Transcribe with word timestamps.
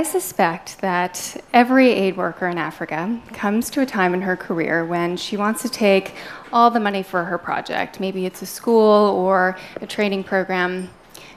I 0.00 0.02
suspect 0.02 0.80
that 0.80 1.44
every 1.52 1.90
aid 1.90 2.16
worker 2.16 2.48
in 2.48 2.56
Africa 2.56 3.20
comes 3.34 3.68
to 3.68 3.82
a 3.82 3.86
time 3.86 4.14
in 4.14 4.22
her 4.22 4.34
career 4.34 4.82
when 4.82 5.18
she 5.18 5.36
wants 5.36 5.60
to 5.60 5.68
take 5.68 6.14
all 6.54 6.70
the 6.70 6.80
money 6.80 7.02
for 7.02 7.26
her 7.26 7.36
project. 7.36 8.00
Maybe 8.00 8.24
it's 8.24 8.40
a 8.40 8.46
school 8.46 8.78
or 8.78 9.58
a 9.78 9.86
training 9.86 10.24
program, 10.24 10.88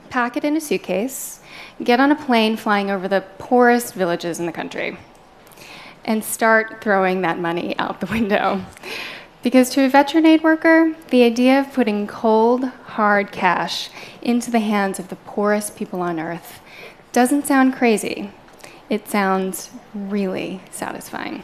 pack 0.09 0.37
it 0.37 0.45
in 0.45 0.55
a 0.55 0.61
suitcase, 0.61 1.41
get 1.83 1.99
on 1.99 2.13
a 2.13 2.15
plane 2.15 2.55
flying 2.55 2.89
over 2.89 3.09
the 3.09 3.25
poorest 3.37 3.95
villages 3.95 4.39
in 4.39 4.45
the 4.45 4.53
country, 4.53 4.97
and 6.05 6.23
start 6.23 6.81
throwing 6.81 7.19
that 7.21 7.37
money 7.37 7.77
out 7.77 7.99
the 7.99 8.05
window. 8.05 8.63
Because 9.41 9.71
to 9.71 9.83
a 9.83 9.89
veteran 9.89 10.25
aid 10.25 10.41
worker, 10.41 10.95
the 11.09 11.23
idea 11.23 11.59
of 11.59 11.73
putting 11.73 12.07
cold, 12.07 12.63
hard 12.63 13.33
cash 13.33 13.89
into 14.21 14.49
the 14.49 14.61
hands 14.61 14.99
of 14.99 15.09
the 15.09 15.17
poorest 15.17 15.75
people 15.75 15.99
on 15.99 16.17
earth 16.17 16.61
doesn't 17.11 17.45
sound 17.45 17.75
crazy. 17.75 18.31
It 18.93 19.07
sounds 19.07 19.71
really 19.95 20.61
satisfying. 20.69 21.41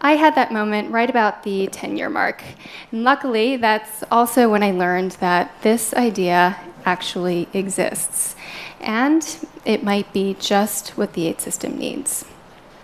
I 0.00 0.16
had 0.16 0.34
that 0.34 0.52
moment 0.52 0.90
right 0.90 1.08
about 1.08 1.44
the 1.44 1.68
10 1.68 1.96
year 1.96 2.10
mark. 2.10 2.42
And 2.90 3.04
luckily, 3.04 3.56
that's 3.56 4.02
also 4.10 4.50
when 4.50 4.64
I 4.64 4.72
learned 4.72 5.12
that 5.20 5.52
this 5.62 5.94
idea 5.94 6.56
actually 6.84 7.46
exists. 7.54 8.34
And 8.80 9.24
it 9.64 9.84
might 9.84 10.12
be 10.12 10.34
just 10.40 10.98
what 10.98 11.12
the 11.12 11.28
aid 11.28 11.40
system 11.40 11.78
needs. 11.78 12.24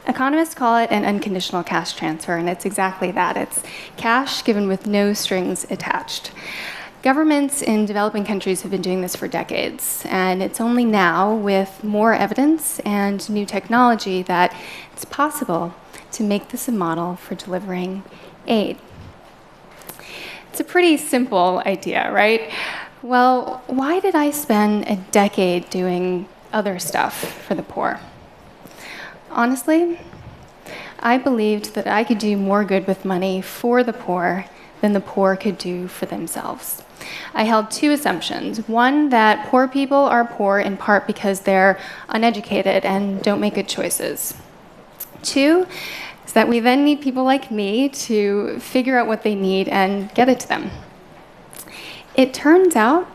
Economists 0.06 0.54
call 0.54 0.76
it 0.76 0.92
an 0.92 1.04
unconditional 1.04 1.64
cash 1.64 1.94
transfer, 1.94 2.36
and 2.36 2.48
it's 2.48 2.64
exactly 2.64 3.10
that. 3.10 3.36
It's 3.36 3.60
cash 3.96 4.44
given 4.44 4.68
with 4.68 4.86
no 4.86 5.14
strings 5.14 5.66
attached. 5.68 6.30
Governments 7.06 7.62
in 7.62 7.86
developing 7.86 8.24
countries 8.24 8.62
have 8.62 8.72
been 8.72 8.82
doing 8.82 9.00
this 9.00 9.14
for 9.14 9.28
decades, 9.28 10.02
and 10.06 10.42
it's 10.42 10.60
only 10.60 10.84
now, 10.84 11.32
with 11.32 11.84
more 11.84 12.12
evidence 12.12 12.80
and 12.80 13.30
new 13.30 13.46
technology, 13.46 14.22
that 14.24 14.52
it's 14.92 15.04
possible 15.04 15.72
to 16.10 16.24
make 16.24 16.48
this 16.48 16.66
a 16.66 16.72
model 16.72 17.14
for 17.14 17.36
delivering 17.36 18.02
aid. 18.48 18.76
It's 20.50 20.58
a 20.58 20.64
pretty 20.64 20.96
simple 20.96 21.62
idea, 21.64 22.10
right? 22.10 22.52
Well, 23.02 23.62
why 23.68 24.00
did 24.00 24.16
I 24.16 24.32
spend 24.32 24.88
a 24.88 24.96
decade 24.96 25.70
doing 25.70 26.28
other 26.52 26.80
stuff 26.80 27.40
for 27.44 27.54
the 27.54 27.62
poor? 27.62 28.00
Honestly, 29.30 30.00
I 30.98 31.18
believed 31.18 31.76
that 31.76 31.86
I 31.86 32.02
could 32.02 32.18
do 32.18 32.36
more 32.36 32.64
good 32.64 32.88
with 32.88 33.04
money 33.04 33.40
for 33.42 33.84
the 33.84 33.92
poor 33.92 34.46
than 34.80 34.92
the 34.92 35.00
poor 35.00 35.36
could 35.36 35.58
do 35.58 35.88
for 35.88 36.06
themselves. 36.06 36.82
I 37.34 37.44
held 37.44 37.70
two 37.70 37.92
assumptions. 37.92 38.66
One, 38.68 39.10
that 39.10 39.48
poor 39.48 39.68
people 39.68 39.98
are 39.98 40.24
poor 40.24 40.58
in 40.58 40.76
part 40.76 41.06
because 41.06 41.40
they're 41.40 41.78
uneducated 42.08 42.84
and 42.84 43.22
don't 43.22 43.40
make 43.40 43.54
good 43.54 43.68
choices. 43.68 44.34
Two, 45.22 45.66
is 46.24 46.32
that 46.32 46.48
we 46.48 46.60
then 46.60 46.84
need 46.84 47.00
people 47.00 47.24
like 47.24 47.50
me 47.50 47.88
to 47.88 48.58
figure 48.60 48.98
out 48.98 49.06
what 49.06 49.22
they 49.22 49.34
need 49.34 49.68
and 49.68 50.12
get 50.14 50.28
it 50.28 50.40
to 50.40 50.48
them. 50.48 50.70
It 52.14 52.32
turns 52.32 52.76
out 52.76 53.06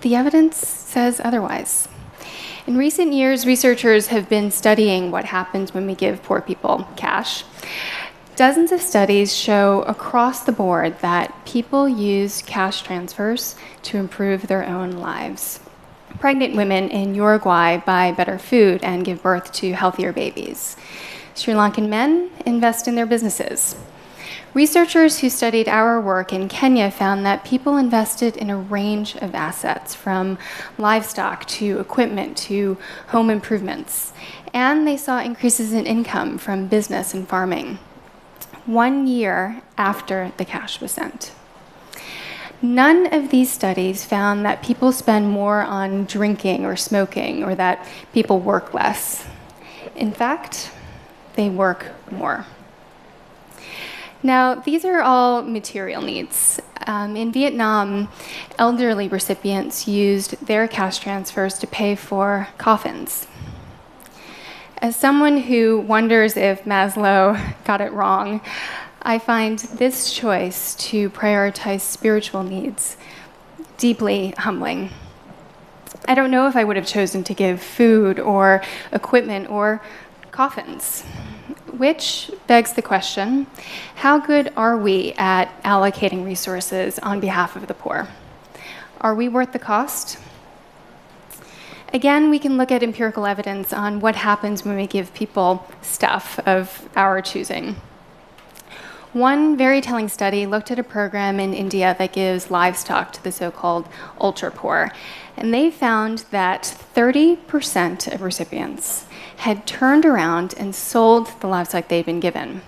the 0.00 0.14
evidence 0.14 0.56
says 0.56 1.20
otherwise. 1.22 1.88
In 2.66 2.76
recent 2.76 3.12
years, 3.12 3.46
researchers 3.46 4.08
have 4.08 4.28
been 4.28 4.50
studying 4.50 5.10
what 5.10 5.26
happens 5.26 5.74
when 5.74 5.86
we 5.86 5.94
give 5.94 6.22
poor 6.22 6.40
people 6.40 6.86
cash. 6.96 7.44
Dozens 8.40 8.72
of 8.72 8.80
studies 8.80 9.36
show 9.36 9.82
across 9.82 10.44
the 10.44 10.50
board 10.50 10.98
that 11.00 11.44
people 11.44 11.86
use 11.86 12.40
cash 12.40 12.80
transfers 12.80 13.54
to 13.82 13.98
improve 13.98 14.46
their 14.46 14.64
own 14.64 14.92
lives. 14.92 15.60
Pregnant 16.20 16.56
women 16.56 16.88
in 16.88 17.14
Uruguay 17.14 17.76
buy 17.76 18.12
better 18.12 18.38
food 18.38 18.82
and 18.82 19.04
give 19.04 19.22
birth 19.22 19.52
to 19.52 19.74
healthier 19.74 20.14
babies. 20.14 20.78
Sri 21.34 21.52
Lankan 21.52 21.90
men 21.90 22.30
invest 22.46 22.88
in 22.88 22.94
their 22.94 23.04
businesses. 23.04 23.76
Researchers 24.54 25.18
who 25.18 25.28
studied 25.28 25.68
our 25.68 26.00
work 26.00 26.32
in 26.32 26.48
Kenya 26.48 26.90
found 26.90 27.26
that 27.26 27.44
people 27.44 27.76
invested 27.76 28.38
in 28.38 28.48
a 28.48 28.56
range 28.56 29.16
of 29.16 29.34
assets, 29.34 29.94
from 29.94 30.38
livestock 30.78 31.44
to 31.48 31.78
equipment 31.78 32.38
to 32.38 32.78
home 33.08 33.28
improvements, 33.28 34.14
and 34.54 34.88
they 34.88 34.96
saw 34.96 35.20
increases 35.20 35.74
in 35.74 35.84
income 35.84 36.38
from 36.38 36.68
business 36.68 37.12
and 37.12 37.28
farming. 37.28 37.78
One 38.66 39.06
year 39.06 39.62
after 39.78 40.32
the 40.36 40.44
cash 40.44 40.80
was 40.80 40.92
sent. 40.92 41.32
None 42.62 43.12
of 43.12 43.30
these 43.30 43.50
studies 43.50 44.04
found 44.04 44.44
that 44.44 44.62
people 44.62 44.92
spend 44.92 45.30
more 45.30 45.62
on 45.62 46.04
drinking 46.04 46.66
or 46.66 46.76
smoking 46.76 47.42
or 47.42 47.54
that 47.54 47.88
people 48.12 48.38
work 48.38 48.74
less. 48.74 49.26
In 49.96 50.12
fact, 50.12 50.70
they 51.36 51.48
work 51.48 51.86
more. 52.10 52.44
Now, 54.22 54.56
these 54.56 54.84
are 54.84 55.00
all 55.00 55.40
material 55.40 56.02
needs. 56.02 56.60
Um, 56.86 57.16
in 57.16 57.32
Vietnam, 57.32 58.08
elderly 58.58 59.08
recipients 59.08 59.88
used 59.88 60.46
their 60.46 60.68
cash 60.68 60.98
transfers 60.98 61.58
to 61.60 61.66
pay 61.66 61.94
for 61.94 62.48
coffins. 62.58 63.26
As 64.82 64.96
someone 64.96 65.36
who 65.36 65.78
wonders 65.78 66.38
if 66.38 66.64
Maslow 66.64 67.38
got 67.64 67.82
it 67.82 67.92
wrong, 67.92 68.40
I 69.02 69.18
find 69.18 69.58
this 69.58 70.10
choice 70.10 70.74
to 70.76 71.10
prioritize 71.10 71.82
spiritual 71.82 72.42
needs 72.42 72.96
deeply 73.76 74.30
humbling. 74.38 74.88
I 76.08 76.14
don't 76.14 76.30
know 76.30 76.48
if 76.48 76.56
I 76.56 76.64
would 76.64 76.76
have 76.76 76.86
chosen 76.86 77.24
to 77.24 77.34
give 77.34 77.62
food 77.62 78.18
or 78.18 78.62
equipment 78.90 79.50
or 79.50 79.82
coffins. 80.30 81.02
Which 81.76 82.30
begs 82.46 82.72
the 82.72 82.82
question 82.82 83.46
how 83.96 84.18
good 84.18 84.50
are 84.56 84.78
we 84.78 85.12
at 85.18 85.62
allocating 85.62 86.24
resources 86.24 86.98
on 87.00 87.20
behalf 87.20 87.54
of 87.54 87.66
the 87.66 87.74
poor? 87.74 88.08
Are 89.02 89.14
we 89.14 89.28
worth 89.28 89.52
the 89.52 89.58
cost? 89.58 90.18
Again, 91.92 92.30
we 92.30 92.38
can 92.38 92.56
look 92.56 92.70
at 92.70 92.84
empirical 92.84 93.26
evidence 93.26 93.72
on 93.72 93.98
what 93.98 94.14
happens 94.14 94.64
when 94.64 94.76
we 94.76 94.86
give 94.86 95.12
people 95.12 95.66
stuff 95.82 96.38
of 96.46 96.88
our 96.94 97.20
choosing. 97.20 97.76
One 99.12 99.56
very 99.56 99.80
telling 99.80 100.08
study 100.08 100.46
looked 100.46 100.70
at 100.70 100.78
a 100.78 100.84
program 100.84 101.40
in 101.40 101.52
India 101.52 101.96
that 101.98 102.12
gives 102.12 102.48
livestock 102.48 103.12
to 103.14 103.24
the 103.24 103.32
so 103.32 103.50
called 103.50 103.88
ultra 104.20 104.52
poor, 104.52 104.92
and 105.36 105.52
they 105.52 105.68
found 105.68 106.26
that 106.30 106.62
30% 106.94 108.14
of 108.14 108.22
recipients 108.22 109.06
had 109.38 109.66
turned 109.66 110.06
around 110.06 110.54
and 110.56 110.72
sold 110.72 111.40
the 111.40 111.48
livestock 111.48 111.88
they'd 111.88 112.06
been 112.06 112.20
given 112.20 112.62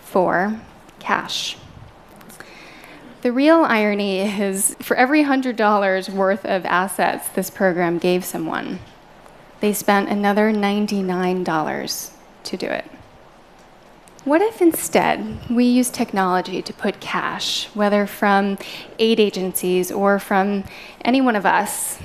for 0.00 0.60
cash. 1.00 1.56
The 3.20 3.32
real 3.32 3.64
irony 3.64 4.20
is 4.20 4.76
for 4.78 4.96
every 4.96 5.24
$100 5.24 6.08
worth 6.08 6.44
of 6.44 6.64
assets 6.64 7.28
this 7.30 7.50
program 7.50 7.98
gave 7.98 8.24
someone, 8.24 8.78
they 9.58 9.72
spent 9.72 10.08
another 10.08 10.52
$99 10.52 12.10
to 12.44 12.56
do 12.56 12.66
it. 12.66 12.84
What 14.22 14.40
if 14.40 14.62
instead 14.62 15.50
we 15.50 15.64
use 15.64 15.90
technology 15.90 16.62
to 16.62 16.72
put 16.72 17.00
cash, 17.00 17.66
whether 17.74 18.06
from 18.06 18.56
aid 19.00 19.18
agencies 19.18 19.90
or 19.90 20.20
from 20.20 20.62
any 21.04 21.20
one 21.20 21.34
of 21.34 21.44
us, 21.44 21.98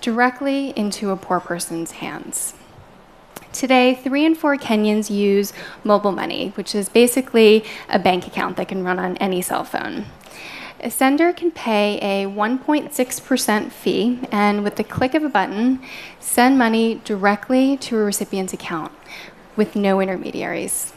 directly 0.00 0.70
into 0.76 1.10
a 1.10 1.16
poor 1.16 1.40
person's 1.40 1.92
hands? 1.92 2.54
Today, 3.52 3.94
three 3.94 4.26
in 4.26 4.34
four 4.34 4.56
Kenyans 4.56 5.10
use 5.10 5.52
mobile 5.82 6.12
money, 6.12 6.50
which 6.50 6.74
is 6.74 6.88
basically 6.88 7.64
a 7.88 7.98
bank 7.98 8.26
account 8.26 8.56
that 8.56 8.68
can 8.68 8.84
run 8.84 8.98
on 8.98 9.16
any 9.16 9.40
cell 9.40 9.64
phone. 9.64 10.06
A 10.80 10.90
sender 10.90 11.32
can 11.32 11.50
pay 11.50 11.98
a 11.98 12.28
1.6% 12.28 13.72
fee 13.72 14.20
and, 14.30 14.62
with 14.62 14.76
the 14.76 14.84
click 14.84 15.14
of 15.14 15.24
a 15.24 15.28
button, 15.28 15.80
send 16.20 16.56
money 16.56 17.00
directly 17.04 17.76
to 17.78 17.96
a 17.96 18.04
recipient's 18.04 18.52
account 18.52 18.92
with 19.56 19.74
no 19.74 20.00
intermediaries. 20.00 20.92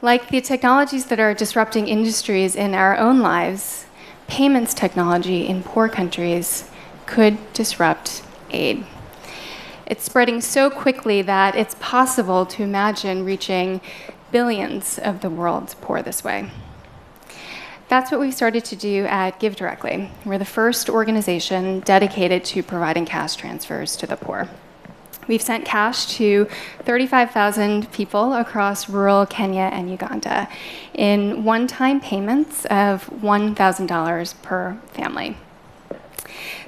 Like 0.00 0.28
the 0.28 0.40
technologies 0.40 1.06
that 1.06 1.20
are 1.20 1.34
disrupting 1.34 1.88
industries 1.88 2.56
in 2.56 2.74
our 2.74 2.96
own 2.96 3.20
lives, 3.20 3.86
payments 4.28 4.72
technology 4.72 5.46
in 5.46 5.62
poor 5.62 5.88
countries 5.88 6.70
could 7.06 7.36
disrupt 7.52 8.22
aid. 8.50 8.86
It's 9.86 10.04
spreading 10.04 10.40
so 10.40 10.70
quickly 10.70 11.20
that 11.22 11.54
it's 11.54 11.76
possible 11.78 12.46
to 12.46 12.62
imagine 12.62 13.24
reaching 13.24 13.80
billions 14.32 14.98
of 14.98 15.20
the 15.20 15.28
world's 15.28 15.74
poor 15.74 16.02
this 16.02 16.24
way. 16.24 16.50
That's 17.88 18.10
what 18.10 18.18
we've 18.18 18.34
started 18.34 18.64
to 18.66 18.76
do 18.76 19.04
at 19.04 19.38
GiveDirectly. 19.38 20.08
We're 20.24 20.38
the 20.38 20.46
first 20.46 20.88
organization 20.88 21.80
dedicated 21.80 22.44
to 22.46 22.62
providing 22.62 23.04
cash 23.04 23.36
transfers 23.36 23.94
to 23.96 24.06
the 24.06 24.16
poor. 24.16 24.48
We've 25.28 25.42
sent 25.42 25.64
cash 25.64 26.06
to 26.16 26.48
35,000 26.80 27.92
people 27.92 28.34
across 28.34 28.88
rural 28.88 29.26
Kenya 29.26 29.70
and 29.72 29.90
Uganda 29.90 30.48
in 30.94 31.44
one 31.44 31.66
time 31.66 32.00
payments 32.00 32.64
of 32.66 33.08
$1,000 33.10 34.42
per 34.42 34.78
family. 34.92 35.36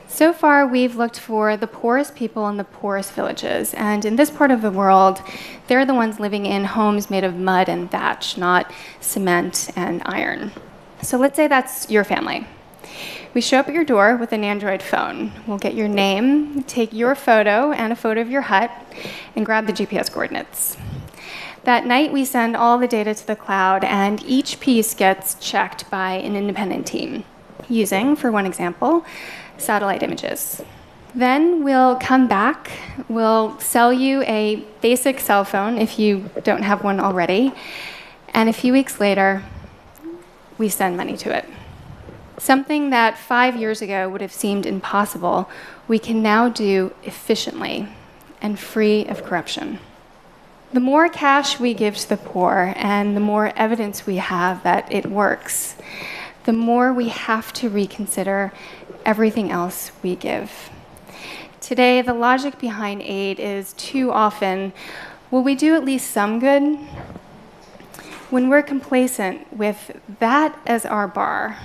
So 0.08 0.32
far, 0.32 0.66
we've 0.66 0.96
looked 0.96 1.18
for 1.18 1.56
the 1.56 1.66
poorest 1.66 2.14
people 2.14 2.48
in 2.48 2.56
the 2.56 2.64
poorest 2.64 3.12
villages. 3.12 3.74
And 3.74 4.04
in 4.04 4.16
this 4.16 4.30
part 4.30 4.50
of 4.50 4.62
the 4.62 4.70
world, 4.70 5.20
they're 5.66 5.84
the 5.84 5.94
ones 5.94 6.18
living 6.18 6.46
in 6.46 6.64
homes 6.64 7.10
made 7.10 7.24
of 7.24 7.36
mud 7.36 7.68
and 7.68 7.90
thatch, 7.90 8.38
not 8.38 8.72
cement 9.00 9.70
and 9.76 10.02
iron. 10.06 10.52
So 11.02 11.18
let's 11.18 11.36
say 11.36 11.48
that's 11.48 11.90
your 11.90 12.04
family. 12.04 12.46
We 13.34 13.42
show 13.42 13.58
up 13.58 13.68
at 13.68 13.74
your 13.74 13.84
door 13.84 14.16
with 14.16 14.32
an 14.32 14.44
Android 14.44 14.82
phone. 14.82 15.32
We'll 15.46 15.58
get 15.58 15.74
your 15.74 15.88
name, 15.88 16.62
take 16.62 16.94
your 16.94 17.14
photo 17.14 17.72
and 17.72 17.92
a 17.92 17.96
photo 17.96 18.22
of 18.22 18.30
your 18.30 18.40
hut, 18.40 18.70
and 19.34 19.44
grab 19.44 19.66
the 19.66 19.74
GPS 19.74 20.10
coordinates. 20.10 20.78
That 21.64 21.84
night, 21.84 22.12
we 22.12 22.24
send 22.24 22.56
all 22.56 22.78
the 22.78 22.88
data 22.88 23.14
to 23.14 23.26
the 23.26 23.36
cloud, 23.36 23.84
and 23.84 24.22
each 24.22 24.60
piece 24.60 24.94
gets 24.94 25.34
checked 25.34 25.90
by 25.90 26.12
an 26.12 26.36
independent 26.36 26.86
team 26.86 27.24
using, 27.68 28.16
for 28.16 28.30
one 28.30 28.46
example, 28.46 29.04
satellite 29.58 30.02
images. 30.02 30.62
Then 31.14 31.64
we'll 31.64 31.96
come 31.96 32.28
back, 32.28 32.70
we'll 33.08 33.58
sell 33.58 33.92
you 33.92 34.22
a 34.24 34.56
basic 34.82 35.18
cell 35.18 35.44
phone 35.44 35.78
if 35.78 35.98
you 35.98 36.28
don't 36.44 36.62
have 36.62 36.84
one 36.84 37.00
already, 37.00 37.54
and 38.34 38.48
a 38.48 38.52
few 38.52 38.72
weeks 38.72 39.00
later, 39.00 39.42
we 40.58 40.68
send 40.68 40.96
money 40.96 41.16
to 41.16 41.34
it. 41.34 41.46
Something 42.38 42.90
that 42.90 43.16
five 43.16 43.56
years 43.56 43.80
ago 43.80 44.10
would 44.10 44.20
have 44.20 44.32
seemed 44.32 44.66
impossible, 44.66 45.48
we 45.88 45.98
can 45.98 46.22
now 46.22 46.50
do 46.50 46.94
efficiently 47.02 47.88
and 48.42 48.58
free 48.58 49.06
of 49.06 49.24
corruption. 49.24 49.78
The 50.72 50.80
more 50.80 51.08
cash 51.08 51.58
we 51.58 51.72
give 51.72 51.96
to 51.96 52.08
the 52.10 52.16
poor 52.18 52.74
and 52.76 53.16
the 53.16 53.20
more 53.20 53.52
evidence 53.56 54.04
we 54.04 54.16
have 54.16 54.62
that 54.64 54.92
it 54.92 55.06
works, 55.06 55.76
the 56.44 56.52
more 56.52 56.92
we 56.92 57.08
have 57.08 57.52
to 57.54 57.70
reconsider 57.70 58.52
everything 59.06 59.50
else 59.50 59.92
we 60.02 60.16
give. 60.16 60.70
Today, 61.60 62.02
the 62.02 62.12
logic 62.12 62.58
behind 62.58 63.00
aid 63.02 63.40
is 63.40 63.72
too 63.74 64.12
often 64.12 64.72
will 65.30 65.42
we 65.42 65.54
do 65.54 65.74
at 65.74 65.84
least 65.84 66.10
some 66.10 66.38
good? 66.38 66.76
When 68.30 68.48
we're 68.48 68.62
complacent 68.62 69.56
with 69.56 69.98
that 70.18 70.58
as 70.66 70.84
our 70.84 71.08
bar, 71.08 71.58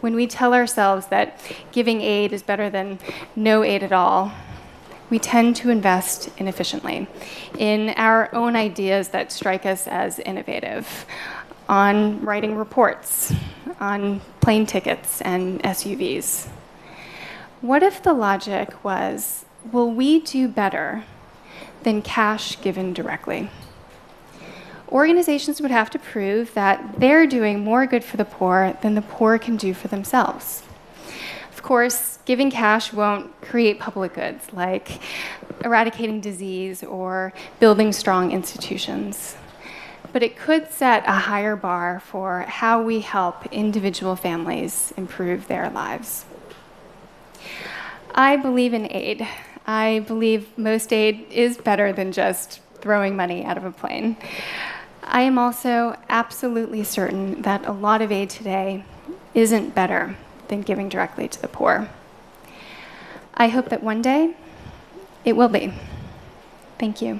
when 0.00 0.14
we 0.14 0.26
tell 0.26 0.52
ourselves 0.54 1.06
that 1.06 1.40
giving 1.72 2.00
aid 2.02 2.32
is 2.32 2.42
better 2.42 2.68
than 2.68 2.98
no 3.34 3.62
aid 3.62 3.82
at 3.82 3.92
all, 3.92 4.32
we 5.10 5.18
tend 5.18 5.56
to 5.56 5.70
invest 5.70 6.28
inefficiently 6.38 7.06
in 7.58 7.90
our 7.90 8.34
own 8.34 8.56
ideas 8.56 9.08
that 9.08 9.32
strike 9.32 9.64
us 9.64 9.86
as 9.86 10.18
innovative, 10.18 11.06
on 11.68 12.22
writing 12.22 12.56
reports, 12.56 13.32
on 13.80 14.20
plane 14.40 14.66
tickets 14.66 15.22
and 15.22 15.62
SUVs. 15.62 16.48
What 17.64 17.82
if 17.82 18.02
the 18.02 18.12
logic 18.12 18.84
was 18.84 19.46
will 19.72 19.90
we 19.90 20.20
do 20.20 20.48
better 20.48 21.04
than 21.82 22.02
cash 22.02 22.60
given 22.60 22.92
directly? 22.92 23.48
Organizations 24.90 25.62
would 25.62 25.70
have 25.70 25.88
to 25.92 25.98
prove 25.98 26.52
that 26.52 27.00
they're 27.00 27.26
doing 27.26 27.64
more 27.64 27.86
good 27.86 28.04
for 28.04 28.18
the 28.18 28.26
poor 28.26 28.76
than 28.82 28.96
the 28.96 29.00
poor 29.00 29.38
can 29.38 29.56
do 29.56 29.72
for 29.72 29.88
themselves. 29.88 30.62
Of 31.54 31.62
course, 31.62 32.18
giving 32.26 32.50
cash 32.50 32.92
won't 32.92 33.40
create 33.40 33.80
public 33.80 34.12
goods 34.12 34.52
like 34.52 35.00
eradicating 35.64 36.20
disease 36.20 36.82
or 36.82 37.32
building 37.60 37.94
strong 37.94 38.30
institutions. 38.30 39.36
But 40.12 40.22
it 40.22 40.36
could 40.36 40.70
set 40.70 41.02
a 41.06 41.12
higher 41.12 41.56
bar 41.56 42.00
for 42.00 42.42
how 42.42 42.82
we 42.82 43.00
help 43.00 43.46
individual 43.46 44.16
families 44.16 44.92
improve 44.98 45.48
their 45.48 45.70
lives. 45.70 46.26
I 48.14 48.36
believe 48.36 48.72
in 48.72 48.90
aid. 48.92 49.26
I 49.66 50.04
believe 50.06 50.56
most 50.56 50.92
aid 50.92 51.26
is 51.32 51.56
better 51.58 51.92
than 51.92 52.12
just 52.12 52.60
throwing 52.76 53.16
money 53.16 53.44
out 53.44 53.56
of 53.56 53.64
a 53.64 53.72
plane. 53.72 54.16
I 55.02 55.22
am 55.22 55.36
also 55.36 55.98
absolutely 56.08 56.84
certain 56.84 57.42
that 57.42 57.66
a 57.66 57.72
lot 57.72 58.02
of 58.02 58.12
aid 58.12 58.30
today 58.30 58.84
isn't 59.34 59.74
better 59.74 60.16
than 60.46 60.62
giving 60.62 60.88
directly 60.88 61.26
to 61.26 61.42
the 61.42 61.48
poor. 61.48 61.88
I 63.34 63.48
hope 63.48 63.68
that 63.70 63.82
one 63.82 64.00
day 64.00 64.36
it 65.24 65.34
will 65.34 65.48
be. 65.48 65.74
Thank 66.78 67.02
you. 67.02 67.18